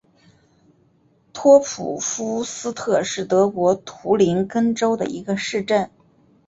[1.31, 5.91] 托普夫斯特是德国图林根州的一个市镇。